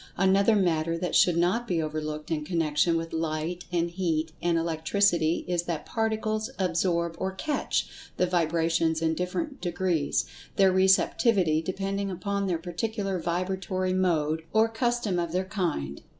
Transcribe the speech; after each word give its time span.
Another 0.17 0.55
matter 0.55 0.97
that 0.97 1.13
should 1.13 1.37
not 1.37 1.67
be 1.67 1.79
overlooked 1.79 2.31
in 2.31 2.43
connection 2.43 2.97
with 2.97 3.13
Light 3.13 3.65
and 3.71 3.91
Heat 3.91 4.31
and 4.41 4.57
Electricity 4.57 5.45
is 5.47 5.65
that 5.65 5.85
Particles 5.85 6.49
absorb 6.57 7.15
or 7.19 7.31
"catch" 7.33 7.87
the 8.17 8.25
vibrations 8.25 9.03
in 9.03 9.13
different 9.13 9.61
degrees, 9.61 10.25
their 10.55 10.71
receptivity 10.71 11.61
depending 11.61 12.09
upon 12.09 12.47
their 12.47 12.57
particular 12.57 13.19
vibratory 13.19 13.93
mode, 13.93 14.41
or 14.53 14.67
"custom 14.67 15.19
of 15.19 15.33
their 15.33 15.45
kind." 15.45 16.01